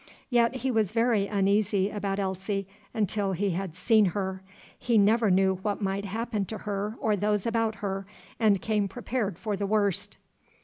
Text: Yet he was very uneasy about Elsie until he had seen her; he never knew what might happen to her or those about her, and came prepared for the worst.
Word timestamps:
Yet 0.31 0.55
he 0.55 0.71
was 0.71 0.93
very 0.93 1.27
uneasy 1.27 1.91
about 1.91 2.17
Elsie 2.17 2.65
until 2.91 3.33
he 3.33 3.51
had 3.51 3.75
seen 3.75 4.05
her; 4.05 4.41
he 4.79 4.97
never 4.97 5.29
knew 5.29 5.57
what 5.57 5.79
might 5.79 6.05
happen 6.05 6.43
to 6.45 6.57
her 6.57 6.95
or 6.99 7.15
those 7.15 7.45
about 7.45 7.75
her, 7.75 8.07
and 8.39 8.63
came 8.63 8.87
prepared 8.87 9.37
for 9.37 9.55
the 9.55 9.67
worst. 9.67 10.17